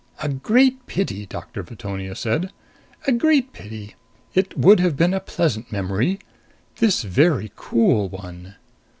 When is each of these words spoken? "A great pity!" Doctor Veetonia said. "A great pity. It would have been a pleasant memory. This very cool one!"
"A 0.23 0.29
great 0.29 0.87
pity!" 0.87 1.27
Doctor 1.27 1.61
Veetonia 1.61 2.15
said. 2.15 2.51
"A 3.05 3.11
great 3.11 3.53
pity. 3.53 3.93
It 4.33 4.57
would 4.57 4.79
have 4.79 4.97
been 4.97 5.13
a 5.13 5.19
pleasant 5.19 5.71
memory. 5.71 6.17
This 6.79 7.03
very 7.03 7.51
cool 7.55 8.09
one!" 8.09 8.55